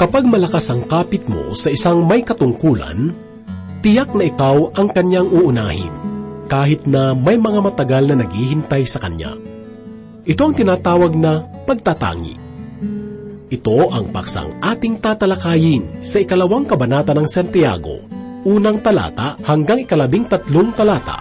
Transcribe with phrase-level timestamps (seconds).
[0.00, 3.12] Kapag malakas ang kapit mo sa isang may katungkulan,
[3.84, 5.92] tiyak na ikaw ang kanyang uunahin,
[6.48, 9.36] kahit na may mga matagal na naghihintay sa kanya.
[10.24, 12.32] Ito ang tinatawag na pagtatangi.
[13.52, 18.00] Ito ang paksang ating tatalakayin sa ikalawang kabanata ng Santiago,
[18.48, 21.20] unang talata hanggang ikalabing tatlong talata.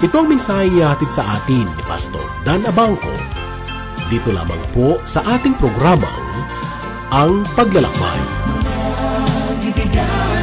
[0.00, 3.12] Ito ang mensaheng ihatid sa atin ni Pastor Dan Abangco.
[4.08, 6.32] Dito lamang po sa ating programang
[7.12, 8.20] Ang Paglalakbay.
[9.60, 10.41] Bibigyan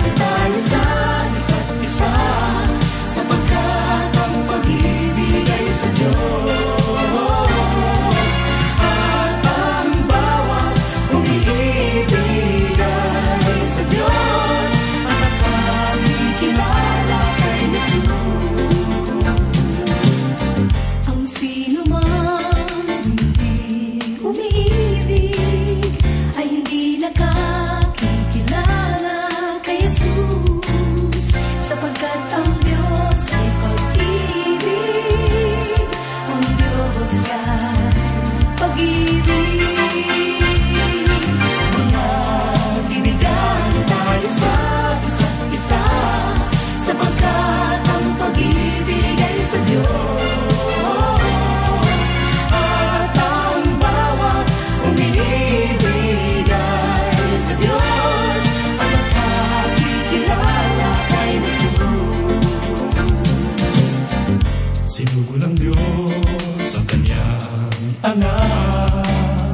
[68.04, 69.48] anak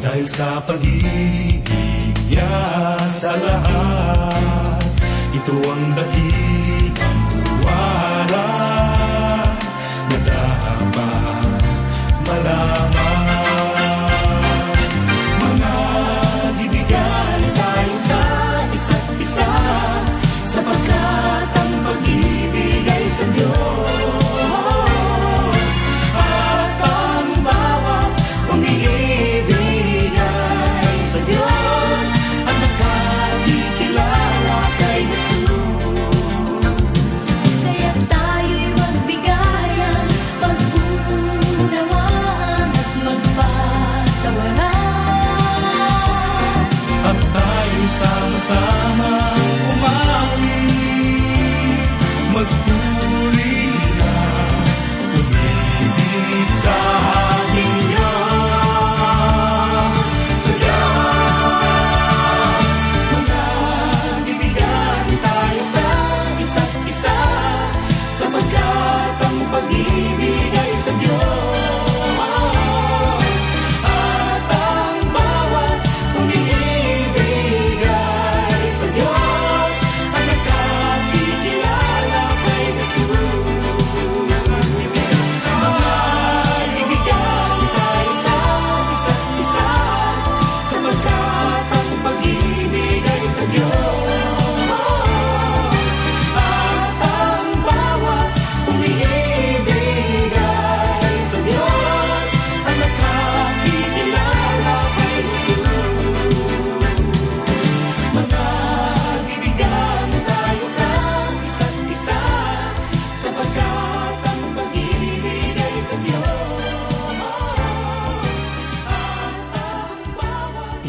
[0.00, 1.64] dahil sa pag-ibig
[2.28, 4.80] niya sa lahat.
[5.32, 6.55] Ito ang dakilang
[52.36, 52.75] Muhammad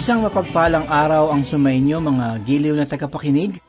[0.08, 3.60] Isang mapagpalang araw ang sumainyo mga giliw na tagapakinig.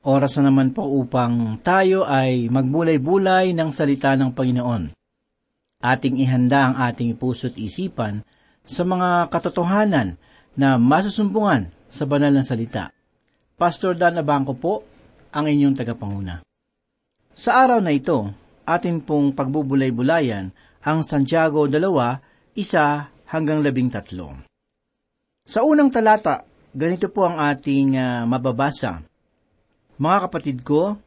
[0.00, 4.96] Oras na naman po upang tayo ay magbulay-bulay ng salita ng Panginoon.
[5.84, 8.24] Ating ihanda ang ating puso't isipan
[8.64, 10.16] sa mga katotohanan
[10.56, 12.88] na masusumbungan sa banal na salita.
[13.52, 14.88] Pastor Dan Abangco po,
[15.36, 16.40] ang inyong tagapanguna.
[17.36, 18.24] Sa araw na ito,
[18.64, 20.48] atin pong pagbubulay-bulayan
[20.80, 24.47] ang Santiago 2, isa hanggang labing tatlo.
[25.48, 26.44] Sa unang talata,
[26.76, 29.00] ganito po ang ating ah, mababasa.
[29.96, 31.00] Mga kapatid ko,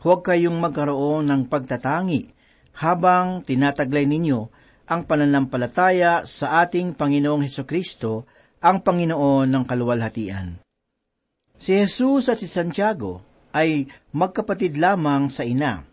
[0.00, 2.32] huwag kayong magkaroon ng pagtatangi
[2.80, 4.40] habang tinataglay ninyo
[4.88, 8.24] ang pananampalataya sa ating Panginoong Heso Kristo,
[8.64, 10.64] ang Panginoon ng kaluwalhatian.
[11.60, 13.20] Si Jesus at si Santiago
[13.52, 13.84] ay
[14.16, 15.84] magkapatid lamang sa ina.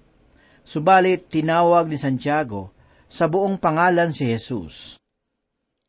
[0.63, 2.71] Subalit tinawag ni Santiago
[3.11, 4.95] sa buong pangalan si Jesus.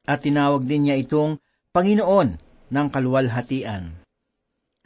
[0.02, 1.38] At tinawag din niya itong
[1.72, 2.36] Panginoon
[2.68, 4.04] ng kaluwalhatian.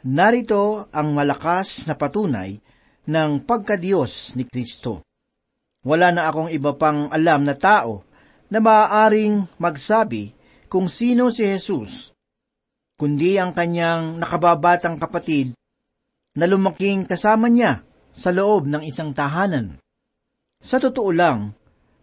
[0.07, 2.63] Narito ang malakas na patunay
[3.11, 5.03] ng pagkadiyos ni Kristo.
[5.83, 8.07] Wala na akong iba pang alam na tao
[8.47, 10.31] na maaaring magsabi
[10.71, 12.15] kung sino si Jesus.
[12.97, 15.53] kundi ang kanyang nakababatang kapatid
[16.33, 19.77] na lumaking kasama niya sa loob ng isang tahanan.
[20.63, 21.53] Sa totoo lang,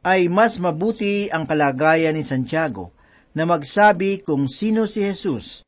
[0.06, 2.93] ay mas mabuti ang kalagayan ni Santiago
[3.34, 5.66] na magsabi kung sino si Jesus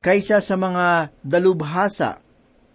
[0.00, 2.22] kaysa sa mga dalubhasa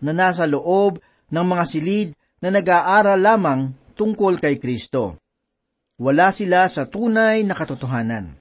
[0.03, 0.99] na nasa loob
[1.31, 2.09] ng mga silid
[2.43, 3.61] na nag-aaral lamang
[3.95, 5.17] tungkol kay Kristo.
[5.97, 8.37] Wala sila sa tunay na katotohanan.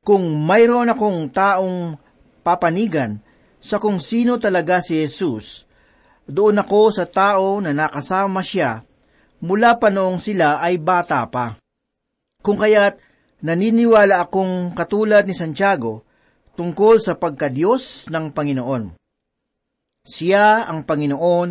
[0.00, 1.98] Kung mayroon akong taong
[2.40, 3.18] papanigan
[3.58, 5.66] sa kung sino talaga si Jesus,
[6.24, 8.86] doon ako sa tao na nakasama siya
[9.42, 11.58] mula pa noong sila ay bata pa.
[12.40, 12.96] Kung kaya't
[13.44, 16.06] naniniwala akong katulad ni Santiago
[16.56, 18.96] tungkol sa pagkadiyos ng Panginoon.
[20.06, 21.50] Siya ang Panginoon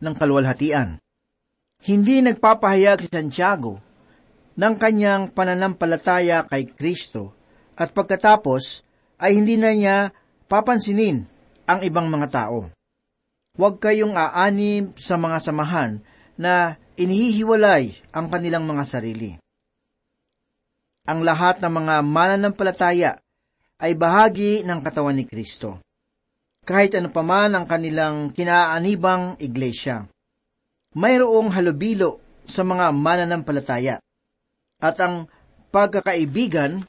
[0.00, 1.02] ng kalwalhatian.
[1.82, 3.82] Hindi nagpapahayag si Santiago
[4.54, 7.34] ng kanyang pananampalataya kay Kristo
[7.74, 8.86] at pagkatapos
[9.18, 9.96] ay hindi na niya
[10.46, 11.26] papansinin
[11.66, 12.70] ang ibang mga tao.
[13.58, 16.00] Huwag kayong aanib sa mga samahan
[16.38, 19.41] na inihihiwalay ang kanilang mga sarili.
[21.02, 23.18] Ang lahat ng mga mananampalataya
[23.82, 25.82] ay bahagi ng katawan ni Kristo.
[26.62, 30.06] Kahit ano paman ang kanilang kinaanibang iglesia.
[30.94, 33.98] Mayroong halubilo sa mga mananampalataya
[34.78, 35.26] at ang
[35.74, 36.86] pagkakaibigan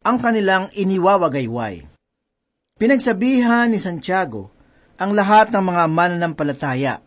[0.00, 1.84] ang kanilang iniwawagayway.
[2.80, 4.48] Pinagsabihan ni Santiago
[4.96, 7.04] ang lahat ng mga mananampalataya,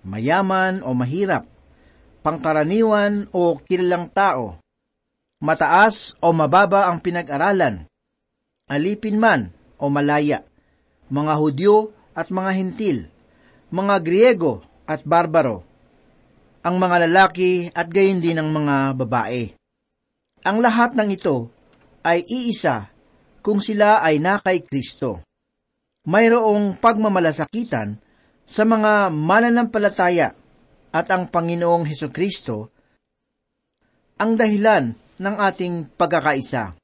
[0.00, 1.44] mayaman o mahirap,
[2.24, 4.56] pangkaraniwan o kilalang tao,
[5.38, 7.86] mataas o mababa ang pinag-aralan,
[8.66, 10.42] alipin man o malaya,
[11.08, 12.98] mga Hudyo at mga Hintil,
[13.70, 15.62] mga Griego at Barbaro,
[16.66, 19.54] ang mga lalaki at gayon din ang mga babae.
[20.42, 21.50] Ang lahat ng ito
[22.02, 22.90] ay iisa
[23.42, 25.22] kung sila ay na kay Kristo.
[26.08, 28.00] Mayroong pagmamalasakitan
[28.48, 30.32] sa mga mananampalataya
[30.88, 32.72] at ang Panginoong Heso Kristo
[34.18, 36.78] ang dahilan ng ating pagkakaisa.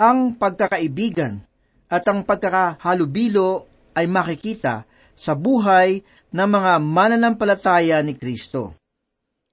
[0.00, 1.44] Ang pagkakaibigan
[1.92, 6.00] at ang pagkakahalubilo ay makikita sa buhay
[6.32, 8.76] ng mga mananampalataya ni Kristo.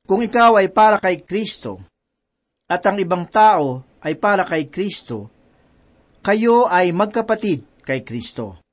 [0.07, 1.83] Kung ikaw ay para kay Kristo
[2.65, 5.27] at ang ibang tao ay para kay Kristo,
[6.23, 8.63] kayo ay magkapatid kay Kristo.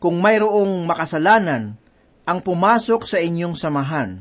[0.00, 1.76] Kung mayroong makasalanan
[2.26, 4.20] ang pumasok sa inyong samahan,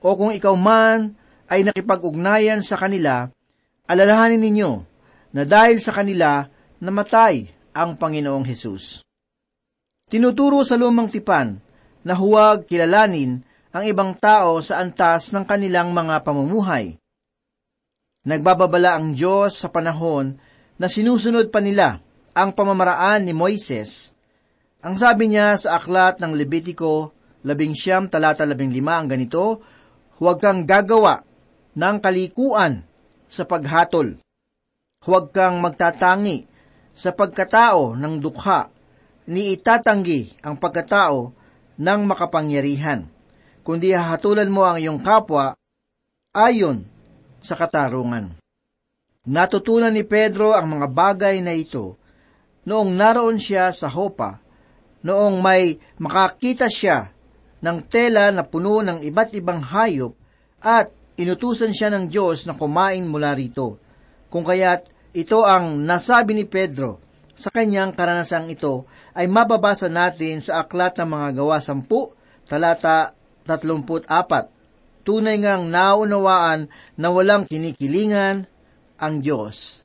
[0.00, 1.14] o kung ikaw man
[1.46, 3.28] ay nakipag-ugnayan sa kanila,
[3.90, 4.72] alalahanin ninyo
[5.34, 6.46] na dahil sa kanila
[6.78, 9.02] namatay ang Panginoong Hesus.
[10.06, 11.58] Tinuturo sa lumang tipan
[12.06, 16.98] na huwag kilalanin ang ibang tao sa antas ng kanilang mga pamumuhay.
[18.26, 20.38] Nagbababala ang Diyos sa panahon
[20.78, 22.02] na sinusunod pa nila
[22.34, 24.14] ang pamamaraan ni Moises.
[24.82, 27.14] Ang sabi niya sa aklat ng Levitiko,
[27.46, 29.62] labing siyam talata labing lima ang ganito,
[30.20, 31.24] Huwag kang gagawa
[31.72, 32.89] ng kalikuan
[33.30, 34.18] sa paghatol.
[35.06, 36.50] Huwag kang magtatangi
[36.90, 38.66] sa pagkatao ng dukha,
[39.30, 41.30] ni itatanggi ang pagkatao
[41.78, 43.06] ng makapangyarihan
[43.70, 45.54] kundi hahatulan mo ang iyong kapwa
[46.34, 46.84] ayon
[47.40, 48.34] sa katarungan.
[49.30, 51.94] Natutunan ni Pedro ang mga bagay na ito
[52.64, 54.40] noong naroon siya sa Hopa,
[55.04, 57.12] noong may makakita siya
[57.60, 60.16] ng tela na puno ng iba't ibang hayop
[60.60, 63.76] at inutusan siya ng Diyos na kumain mula rito.
[64.32, 67.02] Kung kaya't ito ang nasabi ni Pedro
[67.36, 72.16] sa kanyang karanasang ito ay mababasa natin sa aklat ng mga gawa sampu,
[72.48, 73.12] talata
[73.44, 75.04] 34.
[75.04, 78.44] Tunay ngang naunawaan na walang kinikilingan
[79.00, 79.82] ang Diyos.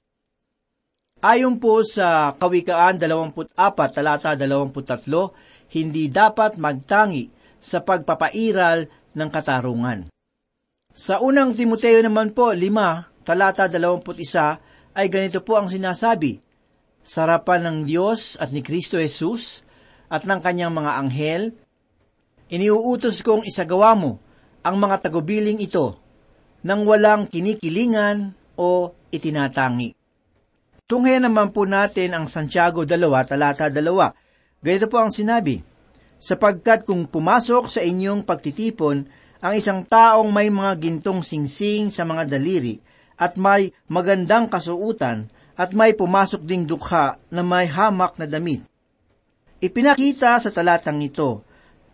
[1.25, 3.55] Ayon po sa Kawikaan 24,
[3.89, 8.85] talata 23, hindi dapat magtangi sa pagpapairal
[9.17, 10.14] ng katarungan.
[10.95, 16.39] Sa unang Timoteo naman po, 5, talata 21, ay ganito po ang sinasabi,
[17.03, 19.67] Sarapan ng Diyos at ni Kristo Jesus
[20.07, 21.51] at ng kanyang mga anghel,
[22.47, 24.23] Iniuutos kong isagawa mo
[24.63, 25.99] ang mga tagubiling ito
[26.63, 29.91] nang walang kinikilingan o itinatangi.
[30.87, 32.95] Tunghayan naman po natin ang Santiago 2,
[33.27, 34.63] talata 2.
[34.63, 35.59] Ganito po ang sinabi,
[36.23, 42.25] Sapagkat kung pumasok sa inyong pagtitipon ang isang taong may mga gintong singsing sa mga
[42.25, 42.81] daliri
[43.13, 48.65] at may magandang kasuutan at may pumasok ding dukha na may hamak na damit.
[49.61, 51.45] Ipinakita sa talatang ito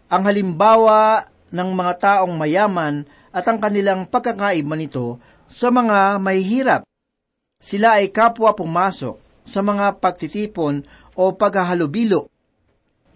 [0.07, 3.03] ang halimbawa ng mga taong mayaman
[3.35, 5.19] at ang kanilang pagkakaiba nito
[5.51, 6.81] sa mga mahihirap.
[7.59, 10.87] Sila ay kapwa pumasok sa mga pagtitipon
[11.19, 12.31] o paghahalubilo.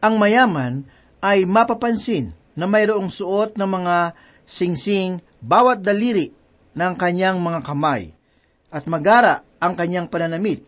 [0.03, 0.83] Ang mayaman
[1.23, 3.95] ay mapapansin na mayroong suot ng mga
[4.45, 6.31] singsing bawat daliri
[6.77, 8.13] ng kanyang mga kamay
[8.69, 10.65] at magara ang kanyang pananamit.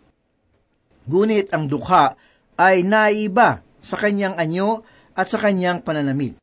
[1.07, 2.17] Ngunit ang dukha
[2.59, 6.35] ay naiba sa kanyang anyo at sa kanyang pananamit.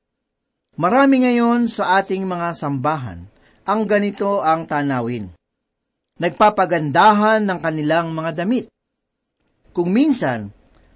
[0.74, 3.22] Marami ngayon sa ating mga sambahan
[3.64, 5.32] ang ganito ang tanawin.
[6.20, 8.70] Nagpapagandahan ng kanilang mga damit.
[9.74, 10.52] Kung minsan,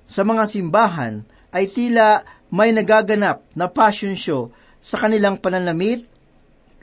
[0.07, 6.07] sa mga simbahan ay tila may nagaganap na passion show sa kanilang pananamit,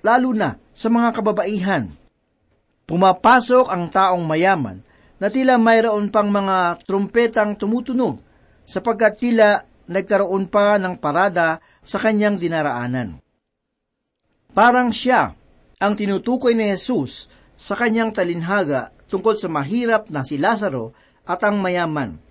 [0.06, 1.90] lalo na sa mga kababaihan.
[2.86, 4.86] Pumapasok ang taong mayaman
[5.18, 8.22] na tila mayroon pang mga trumpetang tumutunog
[8.62, 13.18] sapagkat tila nagkaroon pa ng parada sa kanyang dinaraanan.
[14.54, 15.34] Parang siya
[15.82, 20.94] ang tinutukoy ni Jesus sa kanyang talinhaga tungkol sa mahirap na si Lazaro
[21.26, 22.22] at ang mayaman.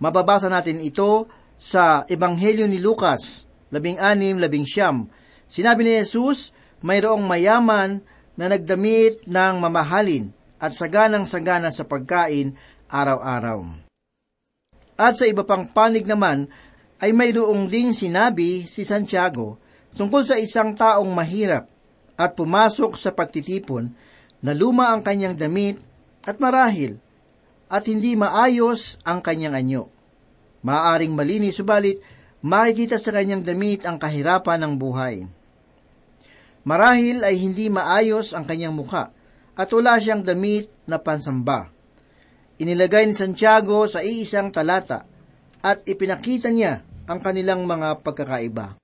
[0.00, 1.28] Mababasa natin ito
[1.60, 5.12] sa Ebanghelyo ni Lucas, labing anim, labing siyam.
[5.44, 8.00] Sinabi ni Jesus, mayroong mayaman
[8.36, 12.56] na nagdamit ng mamahalin at saganang-sagana sa pagkain
[12.88, 13.64] araw-araw.
[15.00, 16.52] At sa iba pang panig naman,
[17.00, 19.56] ay mayroong ding sinabi si Santiago
[19.96, 21.64] tungkol sa isang taong mahirap
[22.20, 23.88] at pumasok sa pagtitipon
[24.44, 25.80] na luma ang kanyang damit
[26.20, 27.00] at marahil
[27.72, 29.84] at hindi maayos ang kanyang anyo.
[30.60, 32.04] Maaring malinis subalit
[32.44, 35.24] makikita sa kanyang damit ang kahirapan ng buhay.
[36.64, 39.12] Marahil ay hindi maayos ang kanyang mukha
[39.56, 41.72] at wala siyang damit na pansamba.
[42.60, 45.08] Inilagay ni Santiago sa iisang talata
[45.64, 48.76] at ipinakita niya ang kanilang mga pagkakaiba.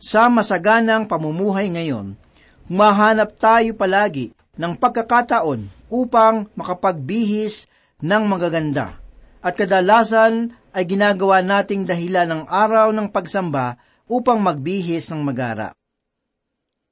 [0.00, 2.18] Sa masaganang pamumuhay ngayon,
[2.66, 7.70] humahanap tayo palagi ng pagkakataon upang makapagbihis
[8.02, 8.98] ng magaganda
[9.40, 15.74] at kadalasan ay ginagawa nating dahilan ng araw ng pagsamba upang magbihis ng magara.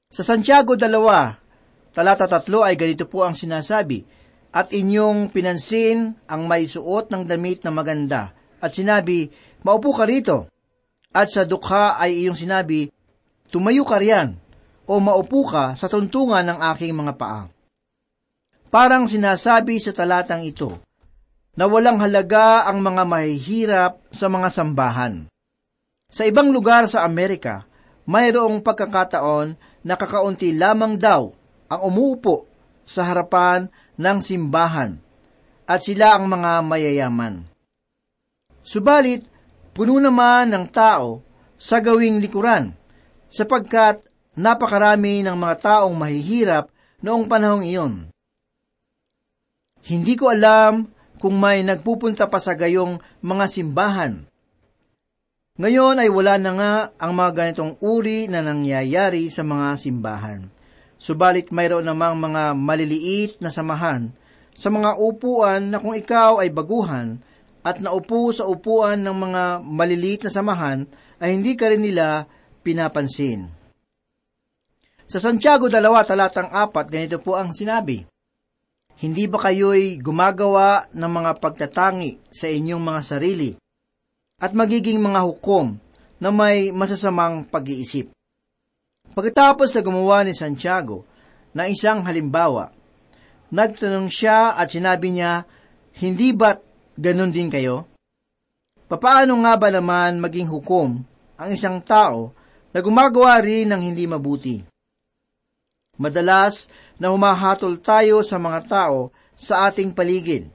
[0.09, 4.09] Sa Santiago 2, talata 3 ay ganito po ang sinasabi,
[4.49, 9.29] At inyong pinansin ang may suot ng damit na maganda, at sinabi,
[9.61, 10.49] Maupo ka rito.
[11.13, 12.89] At sa dukha ay iyong sinabi,
[13.53, 14.33] Tumayo ka riyan,
[14.89, 17.45] o maupo ka sa tuntungan ng aking mga paa.
[18.73, 20.81] Parang sinasabi sa talatang ito,
[21.53, 25.29] na walang halaga ang mga mahihirap sa mga sambahan.
[26.09, 27.69] Sa ibang lugar sa Amerika,
[28.09, 31.33] mayroong pagkakataon na kakaunti lamang daw
[31.73, 32.45] ang umuupo
[32.85, 35.01] sa harapan ng simbahan
[35.65, 37.49] at sila ang mga mayayaman.
[38.61, 39.25] Subalit,
[39.73, 41.25] puno naman ng tao
[41.57, 42.77] sa gawing likuran
[43.33, 44.05] sapagkat
[44.37, 46.69] napakarami ng mga taong mahihirap
[47.01, 47.95] noong panahong iyon.
[49.89, 50.85] Hindi ko alam
[51.17, 54.28] kung may nagpupunta pa sa gayong mga simbahan
[55.59, 56.73] ngayon ay wala na nga
[57.03, 60.47] ang mga ganitong uri na nangyayari sa mga simbahan.
[61.03, 64.15] Subalit mayroon namang mga maliliit na samahan
[64.55, 67.19] sa mga upuan na kung ikaw ay baguhan
[67.67, 70.87] at naupo sa upuan ng mga maliliit na samahan
[71.19, 72.31] ay hindi ka rin nila
[72.63, 73.51] pinapansin.
[75.11, 78.07] Sa Santiago 2 talatang 4, ganito po ang sinabi,
[79.03, 83.51] Hindi ba kayo'y gumagawa ng mga pagtatangi sa inyong mga sarili
[84.39, 85.75] at magiging mga hukom
[86.23, 88.15] na may masasamang pag-iisip.
[89.15, 91.03] Pagkatapos sa gumawa ni Santiago
[91.51, 92.71] na isang halimbawa,
[93.51, 95.43] nagtanong siya at sinabi niya,
[95.99, 96.63] Hindi ba't
[96.95, 97.91] ganun din kayo?
[98.87, 101.03] Papaano nga ba naman maging hukom
[101.35, 102.31] ang isang tao
[102.71, 104.63] na gumagawa rin ng hindi mabuti?
[105.99, 106.71] Madalas
[107.03, 110.47] na humahatol tayo sa mga tao sa ating paligid.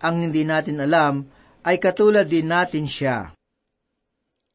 [0.00, 1.28] Ang hindi natin alam
[1.64, 3.32] ay katulad din natin siya.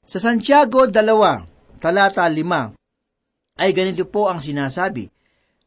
[0.05, 5.09] Sa Santiago 2, talata 5, ay ganito po ang sinasabi,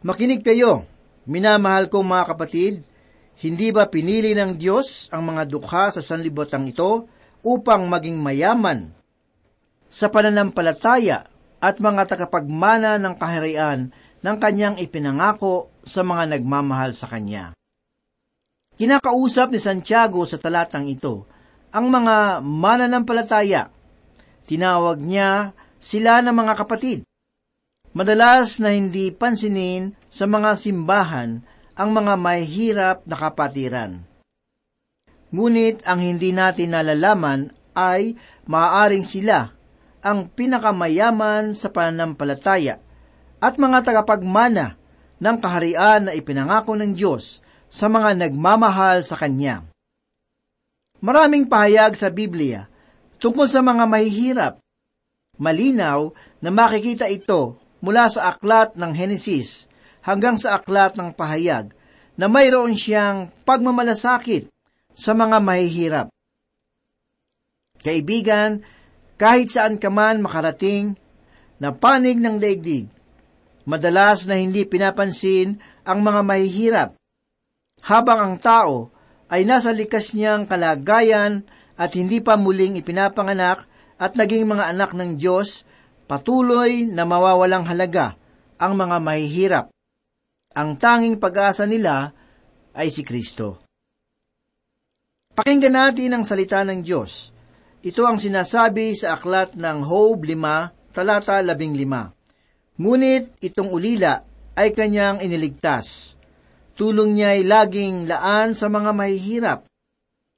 [0.03, 0.87] Makinig kayo,
[1.27, 2.75] minamahal kong mga kapatid,
[3.43, 7.07] hindi ba pinili ng Diyos ang mga dukha sa sanlibutan ito
[7.43, 8.95] upang maging mayaman
[9.91, 11.27] sa pananampalataya
[11.63, 13.91] at mga takapagmana ng kaharian
[14.23, 17.55] ng kanyang ipinangako sa mga nagmamahal sa kanya.
[18.79, 21.31] Kinakausap ni Santiago sa talatang ito
[21.73, 23.73] ang mga mananampalataya.
[24.45, 27.09] Tinawag niya sila ng mga kapatid.
[27.97, 31.41] Madalas na hindi pansinin sa mga simbahan
[31.73, 34.05] ang mga mahihirap na kapatiran.
[35.33, 39.49] Ngunit ang hindi natin nalalaman ay maaaring sila
[40.05, 42.77] ang pinakamayaman sa pananampalataya
[43.41, 44.77] at mga tagapagmana
[45.23, 47.41] ng kaharian na ipinangako ng Diyos
[47.73, 49.72] sa mga nagmamahal sa Kanya.
[51.03, 52.71] Maraming pahayag sa Biblia
[53.19, 54.55] tungkol sa mga mahihirap.
[55.35, 59.67] Malinaw na makikita ito mula sa aklat ng Henesis
[60.07, 61.75] hanggang sa aklat ng pahayag
[62.15, 64.47] na mayroon siyang pagmamalasakit
[64.95, 66.07] sa mga mahihirap.
[67.83, 68.63] Kaibigan,
[69.19, 70.95] kahit saan ka man makarating,
[71.59, 72.87] na panig ng daigdig,
[73.67, 76.91] madalas na hindi pinapansin ang mga mahihirap,
[77.83, 78.92] habang ang tao
[79.33, 81.49] ay nasa likas niyang kalagayan
[81.81, 83.65] at hindi pa muling ipinapanganak
[83.97, 85.65] at naging mga anak ng Diyos,
[86.05, 88.21] patuloy na mawawalang halaga
[88.61, 89.67] ang mga mahihirap.
[90.53, 92.13] Ang tanging pag-asa nila
[92.77, 93.65] ay si Kristo.
[95.33, 97.33] Pakinggan natin ang salita ng Diyos.
[97.81, 102.77] Ito ang sinasabi sa aklat ng Job 5, talata 15.
[102.77, 104.21] Ngunit itong ulila
[104.53, 106.12] ay kanyang iniligtas.
[106.83, 109.71] Tulong niya ay laging laan sa mga mahihirap.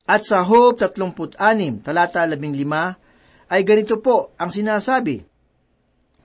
[0.04, 5.24] At sa Job 36, talata 15, ay ganito po ang sinasabi.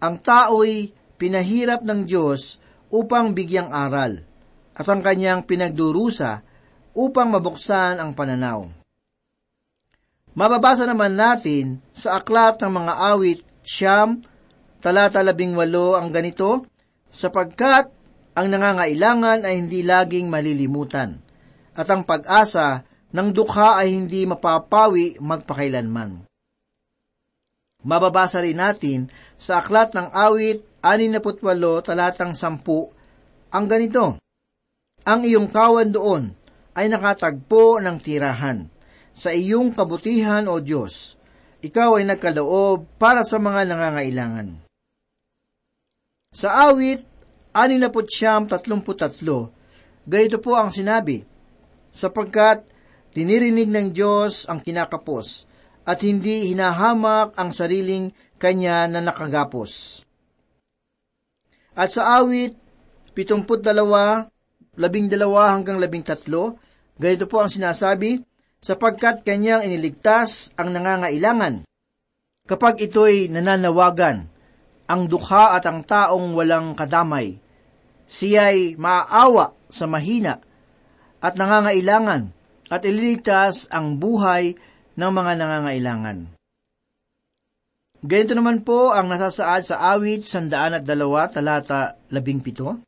[0.03, 2.59] Ang tao'y pinahirap ng Diyos
[2.91, 4.19] upang bigyang aral,
[4.75, 6.43] at ang kanyang pinagdurusa
[6.99, 8.67] upang mabuksan ang pananaw.
[10.35, 14.19] Mababasa naman natin sa aklat ng mga awit siyam,
[14.83, 16.67] talata labing walo ang ganito,
[17.07, 17.98] sapagkat
[18.35, 21.21] ang nangangailangan ay hindi laging malilimutan,
[21.73, 26.27] at ang pag-asa ng dukha ay hindi mapapawi magpakailanman.
[27.79, 29.07] Mababasa rin natin
[29.39, 32.99] sa aklat ng awit 68 talatang 10
[33.49, 34.21] ang ganito,
[35.09, 36.23] Ang iyong kawan doon
[36.77, 38.69] ay nakatagpo ng tirahan.
[39.09, 41.17] Sa iyong kabutihan, O Diyos,
[41.65, 44.61] ikaw ay nagkaloob para sa mga nangangailangan.
[46.29, 47.08] Sa awit,
[47.53, 51.25] 69-33, ganito po ang sinabi,
[51.89, 52.61] sapagkat
[53.13, 55.49] dinirinig ng Diyos ang kinakapos
[55.89, 60.01] at hindi hinahamak ang sariling kanya na nakagapos.
[61.73, 62.53] At sa awit,
[63.17, 63.65] 72,
[64.77, 66.61] labing dalawa hanggang labing tatlo,
[66.95, 68.21] ganito po ang sinasabi,
[68.59, 71.63] sapagkat kanyang iniligtas ang nangangailangan.
[72.45, 74.27] Kapag ito'y nananawagan,
[74.89, 77.37] ang dukha at ang taong walang kadamay,
[78.09, 80.41] siya'y maaawa sa mahina
[81.21, 82.33] at nangangailangan
[82.73, 84.57] at ililigtas ang buhay
[84.97, 86.17] ng mga nangangailangan.
[87.99, 92.81] Ganito naman po ang nasasaad sa awit sandaan at dalawa talata labing pito.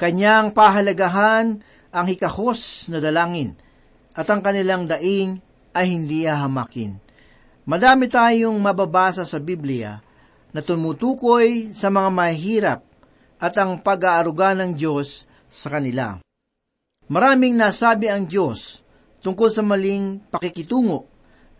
[0.00, 1.60] Kanyang pahalagahan
[1.92, 3.58] ang hikahos na dalangin
[4.16, 5.42] at ang kanilang daing
[5.76, 6.96] ay hindi hahamakin.
[7.66, 10.00] Madami tayong mababasa sa Biblia
[10.50, 12.80] na tumutukoy sa mga mahirap
[13.40, 16.20] at ang pag-aaruga ng Diyos sa kanila.
[17.10, 18.86] Maraming nasabi ang Diyos
[19.24, 21.10] tungkol sa maling pakikitungo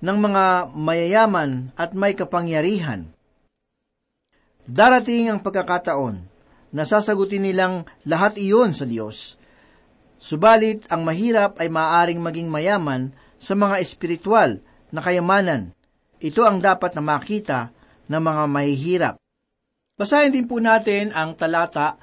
[0.01, 3.11] ng mga mayayaman at may kapangyarihan.
[4.65, 6.17] Darating ang pagkakataon
[6.71, 9.35] na sasagutin nilang lahat iyon sa Diyos.
[10.21, 14.61] Subalit, ang mahirap ay maaring maging mayaman sa mga espiritual
[14.95, 15.75] na kayamanan.
[16.21, 17.73] Ito ang dapat na makita
[18.11, 19.15] ng mga mahihirap.
[19.95, 21.95] Basahin din po natin ang talata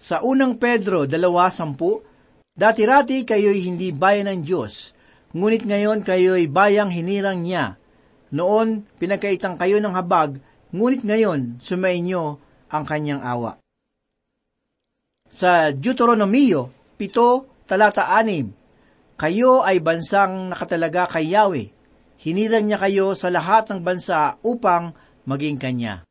[0.00, 4.94] sa unang Pedro 2.10, Dati-rati kayo'y hindi bayan ng Diyos,
[5.34, 7.74] ngunit ngayon kayo'y bayang hinirang niya.
[8.30, 10.38] Noon, pinagkaitang kayo ng habag,
[10.70, 12.38] ngunit ngayon, sumainyo
[12.70, 13.58] ang kanyang awa.
[15.26, 18.54] Sa Deuteronomio, pito, talata anim,
[19.18, 21.74] kayo ay bansang nakatalaga kay Yahweh.
[22.22, 24.94] Hinirang niya kayo sa lahat ng bansa upang
[25.24, 26.04] maging kanya.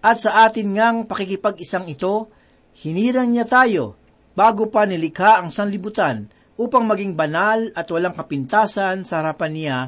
[0.00, 2.32] At sa atin ngang pakikipag-isang ito,
[2.80, 4.00] hinirang niya tayo
[4.32, 9.78] bago pa nilikha ang sanlibutan upang maging banal at walang kapintasan sa harapan niya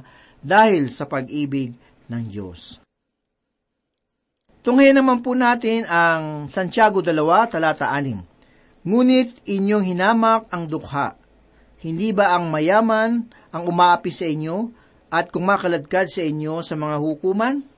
[0.40, 1.72] dahil sa pag-ibig
[2.12, 2.82] ng Diyos.
[4.62, 7.12] Tunghayan naman po natin ang Santiago 2,
[7.50, 8.86] talata 6.
[8.86, 11.18] Ngunit inyong hinamak ang dukha.
[11.82, 14.70] Hindi ba ang mayaman ang umaapi sa inyo
[15.10, 17.71] at kumakaladkad sa inyo sa mga hukuman?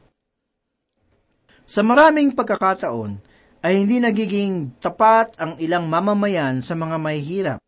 [1.64, 3.16] Sa maraming pagkakataon,
[3.64, 7.60] ay hindi nagiging tapat ang ilang mamamayan sa mga mahihirap.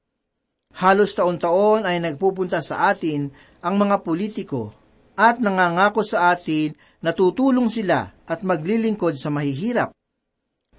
[0.76, 3.32] Halos taon-taon ay nagpupunta sa atin
[3.64, 4.76] ang mga politiko
[5.16, 9.96] at nangangako sa atin na tutulong sila at maglilingkod sa mahihirap.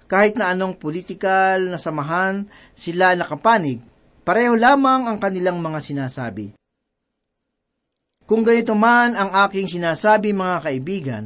[0.06, 2.46] Kahit na anong politikal na samahan
[2.78, 3.82] sila nakapanig,
[4.22, 6.54] pareho lamang ang kanilang mga sinasabi.
[8.22, 11.24] Kung ganito man ang aking sinasabi mga kaibigan,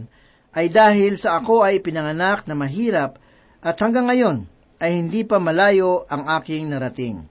[0.52, 3.16] ay dahil sa ako ay pinanganak na mahirap
[3.64, 4.44] at hanggang ngayon
[4.82, 7.24] ay hindi pa malayo ang aking narating.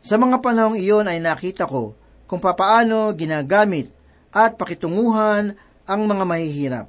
[0.00, 1.98] Sa mga panahong iyon ay nakita ko
[2.30, 3.90] kung papaano ginagamit
[4.30, 6.86] at pakitunguhan ang mga mahihirap.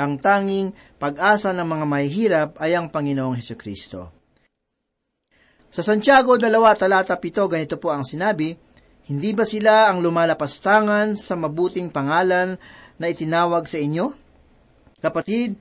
[0.00, 4.16] Ang tanging pag-asa ng mga mahihirap ay ang Panginoong Heso Kristo.
[5.68, 8.56] Sa Santiago 2, talata 7, ganito po ang sinabi,
[9.06, 12.56] Hindi ba sila ang lumalapastangan sa mabuting pangalan
[13.00, 14.12] na itinawag sa inyo?
[15.00, 15.56] Kapatid,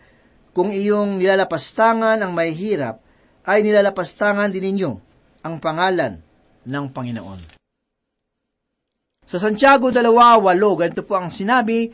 [0.51, 2.99] kung iyong nilalapastangan ang mahihirap,
[3.47, 4.91] ay nilalapastangan din ninyo
[5.47, 6.19] ang pangalan
[6.67, 7.39] ng Panginoon.
[9.23, 10.03] Sa Santiago 2.8,
[10.75, 11.87] ganito po ang sinabi,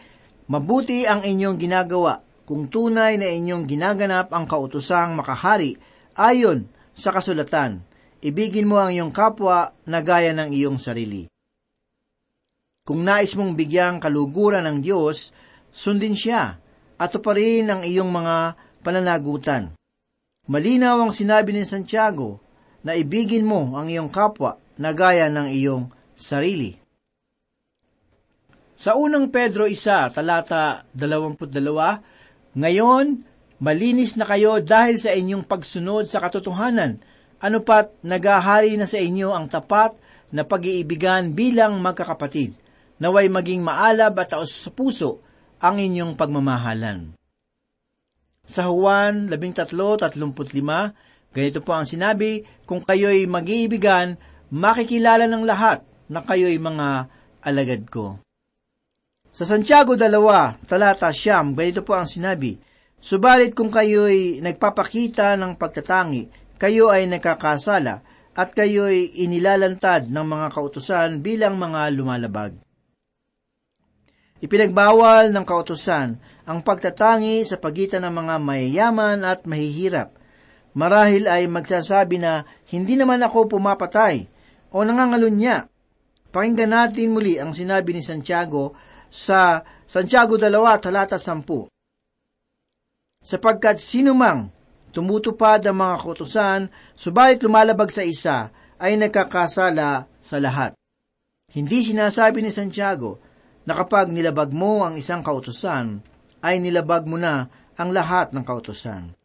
[0.46, 5.74] Mabuti ang inyong ginagawa kung tunay na inyong ginaganap ang kautusang makahari
[6.14, 7.82] ayon sa kasulatan.
[8.22, 11.26] Ibigin mo ang iyong kapwa na gaya ng iyong sarili.
[12.86, 15.34] Kung nais mong bigyang kaluguran ng Diyos,
[15.74, 16.62] sundin siya
[17.02, 18.54] at tuparin ang iyong mga
[18.86, 19.74] pananagutan.
[20.46, 22.38] Malinaw ang sinabi ni Santiago
[22.86, 26.78] na ibigin mo ang iyong kapwa na gaya ng iyong sarili.
[28.78, 31.50] Sa unang Pedro 1, talata 22,
[32.54, 33.06] Ngayon,
[33.66, 37.02] malinis na kayo dahil sa inyong pagsunod sa katotohanan,
[37.42, 39.98] ano pat nagahari na sa inyo ang tapat
[40.30, 42.65] na pag-iibigan bilang magkakapatid,
[43.00, 45.24] naway maging maalab at taos sa puso
[45.60, 47.16] ang inyong pagmamahalan.
[48.46, 54.22] Sa Juan 13.35, ganito po ang sinabi, kung kayo'y mag-iibigan,
[54.54, 57.10] makikilala ng lahat na kayo'y mga
[57.42, 58.22] alagad ko.
[59.36, 62.56] Sa Santiago 2, talata siyam, ganito po ang sinabi,
[63.02, 68.02] Subalit kung kayo'y nagpapakita ng pagtatangi, kayo ay nakakasala,
[68.36, 72.56] at kayo'y inilalantad ng mga kautusan bilang mga lumalabag.
[74.44, 80.12] Ipinagbawal ng kautusan ang pagtatangi sa pagitan ng mga mayayaman at mahihirap.
[80.76, 84.28] Marahil ay magsasabi na hindi naman ako pumapatay
[84.76, 85.72] o nangangalunya.
[86.36, 88.76] Pakinggan natin muli ang sinabi ni Santiago
[89.08, 90.52] sa Santiago 2,
[90.84, 91.72] talata 10.
[93.24, 94.52] Sapagkat sinumang
[94.92, 100.76] tumutupad ang mga kautusan, subalit lumalabag sa isa, ay nagkakasala sa lahat.
[101.56, 103.24] Hindi sinasabi ni Santiago
[103.66, 106.02] na kapag nilabag mo ang isang kautusan,
[106.46, 109.18] ay nilabag mo na ang lahat ng kautusan.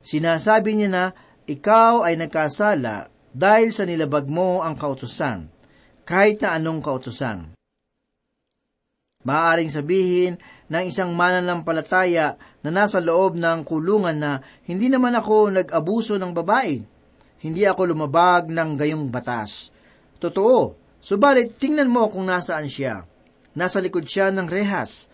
[0.00, 1.04] Sinasabi niya na
[1.44, 5.50] ikaw ay nagkasala dahil sa nilabag mo ang kautusan,
[6.06, 7.52] kahit na anong kautusan.
[9.20, 10.40] Maaaring sabihin
[10.72, 16.80] ng isang mananampalataya na nasa loob ng kulungan na hindi naman ako nag-abuso ng babae.
[17.40, 19.68] Hindi ako lumabag ng gayong batas.
[20.16, 20.76] Totoo,
[21.10, 23.02] subalit tingnan mo kung nasaan siya.
[23.58, 25.10] Nasa likod siya ng rehas.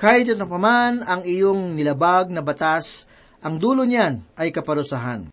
[0.00, 3.04] Kahit ito paman ang iyong nilabag na batas,
[3.44, 5.28] ang dulo niyan ay kaparusahan.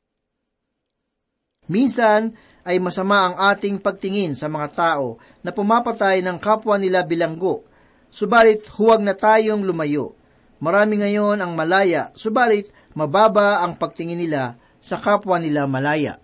[1.72, 2.36] Minsan
[2.68, 7.64] ay masama ang ating pagtingin sa mga tao na pumapatay ng kapwa nila bilanggo,
[8.12, 10.20] subalit huwag na tayong lumayo.
[10.60, 16.20] Marami ngayon ang malaya, subalit mababa ang pagtingin nila sa kapwa nila malaya.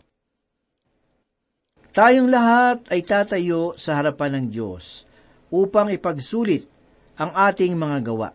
[1.89, 5.09] Tayong lahat ay tatayo sa harapan ng Diyos
[5.49, 6.69] upang ipagsulit
[7.17, 8.29] ang ating mga gawa.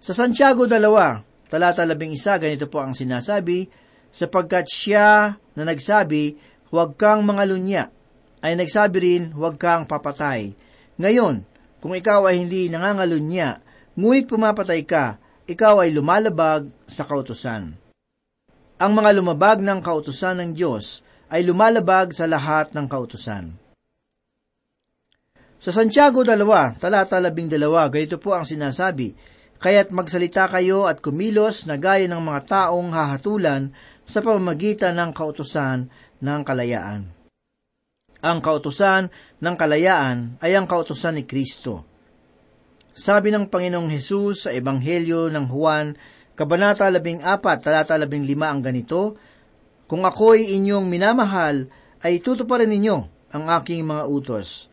[0.00, 3.68] Sa Santiago 2, talata 11, ganito po ang sinasabi,
[4.08, 6.40] sapagkat siya na nagsabi,
[6.72, 7.92] huwag kang mangalunya,
[8.40, 10.56] ay nagsabi rin, huwag kang papatay.
[10.96, 11.44] Ngayon,
[11.84, 13.60] kung ikaw ay hindi nangangalunya,
[14.00, 17.76] ngunit pumapatay ka, ikaw ay lumalabag sa kautusan.
[18.80, 21.03] Ang mga lumabag ng kautusan ng Diyos
[21.34, 23.58] ay lumalabag sa lahat ng kautusan.
[25.58, 27.58] Sa Santiago 2, talata 12,
[27.90, 29.18] ganito po ang sinasabi,
[29.58, 33.74] Kaya't magsalita kayo at kumilos na gaya ng mga taong hahatulan
[34.06, 35.90] sa pamamagitan ng kautusan
[36.22, 37.10] ng kalayaan.
[38.22, 39.10] Ang kautusan
[39.42, 41.82] ng kalayaan ay ang kautusan ni Kristo.
[42.94, 45.98] Sabi ng Panginoong Hesus sa Ebanghelyo ng Juan,
[46.34, 47.26] Kabanata 14,
[47.58, 48.06] talata 15
[48.38, 49.18] ang ganito,
[49.84, 51.68] Kung ako'y inyong minamahal,
[52.00, 52.96] ay tutuparin ninyo
[53.36, 54.72] ang aking mga utos.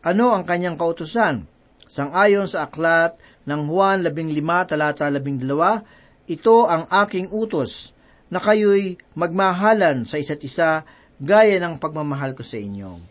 [0.00, 1.44] Ano ang kanyang kautusan?
[1.84, 7.92] Sangayon sa aklat ng Juan 15 talata 12, ito ang aking utos,
[8.32, 10.88] na kayo'y magmahalan sa isa't isa
[11.20, 13.04] gaya ng pagmamahal ko sa inyo.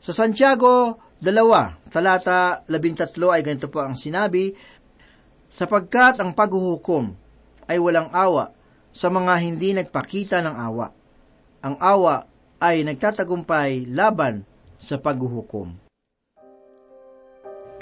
[0.00, 4.56] Sa Santiago 2, talata 13 ay ganito po ang sinabi,
[5.52, 7.12] sapagkat ang paghuhukom
[7.68, 8.61] ay walang awa
[8.92, 10.88] sa mga hindi nagpakita ng awa.
[11.64, 12.28] Ang awa
[12.62, 14.44] ay nagtatagumpay laban
[14.76, 15.74] sa paghuhukom.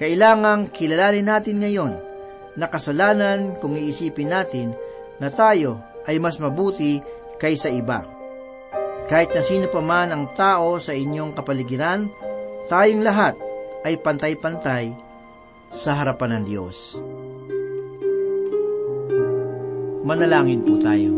[0.01, 1.93] Kailangang kilalanin natin ngayon
[2.57, 4.73] na kasalanan kung iisipin natin
[5.21, 5.77] na tayo
[6.09, 7.05] ay mas mabuti
[7.37, 8.01] kaysa iba.
[9.11, 12.09] Kahit na sino pa man ang tao sa inyong kapaligiran,
[12.71, 13.37] tayong lahat
[13.85, 14.95] ay pantay-pantay
[15.69, 16.97] sa harapan ng Diyos.
[20.11, 21.15] Manalangin po tayo.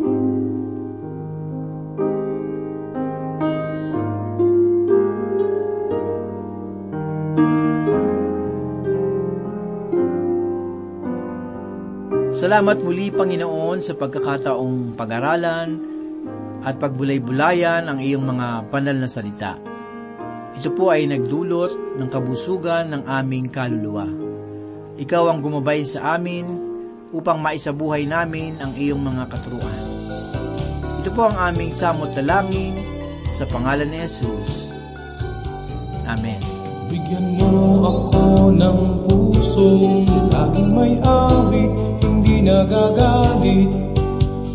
[12.36, 15.80] Salamat muli, Panginoon, sa pagkakataong pag-aralan
[16.60, 19.56] at pagbulay-bulayan ang iyong mga banal na salita.
[20.52, 24.04] Ito po ay nagdulot ng kabusugan ng aming kaluluwa.
[25.00, 26.71] Ikaw ang gumabay sa amin
[27.12, 29.82] upang maisabuhay namin ang iyong mga katuruan.
[31.04, 32.80] Ito po ang aming samot dalangin
[33.28, 34.72] sa pangalan ni Jesus.
[36.08, 36.40] Amen.
[36.92, 37.52] Bigyan mo
[37.88, 41.72] ako ng pusong laging may awit,
[42.04, 43.72] hindi nagagalit.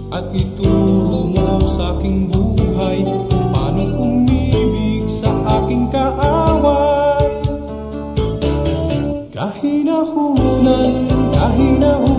[0.08, 3.04] At ituro mo sa aking buhay
[3.52, 7.28] paano umibig sa aking kaaway.
[9.36, 10.94] Kahinahunan,
[11.36, 12.17] kahinahunan,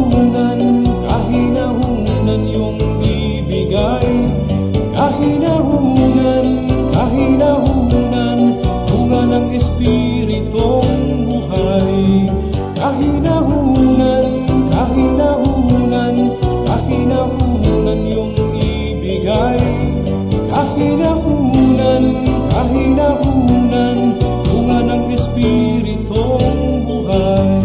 [22.98, 27.62] kahinahunan, bunga ng Espiritong buhay.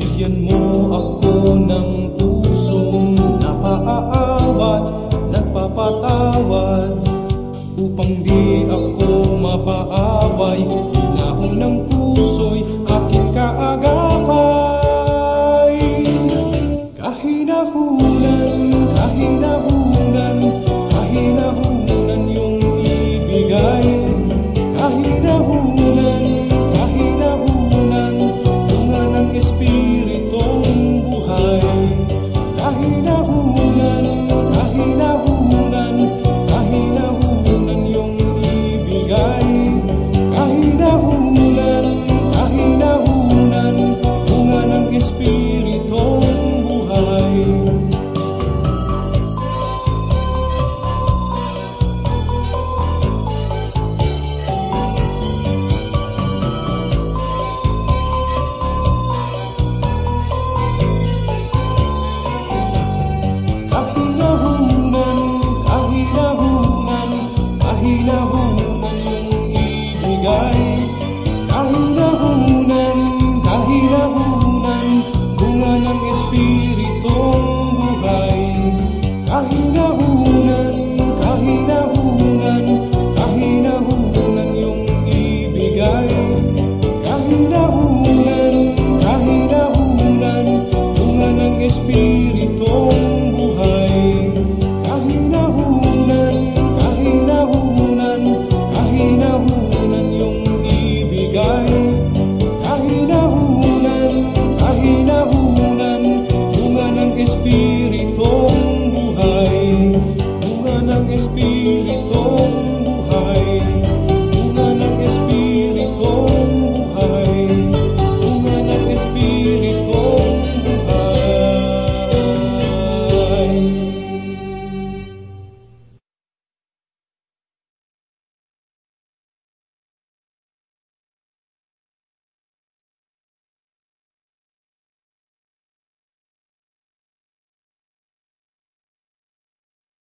[0.00, 0.62] Bigyan mo
[0.96, 4.84] ako ng pusong napaaawat,
[5.28, 6.96] nagpapatawad,
[7.76, 10.95] upang di ako mapaaway.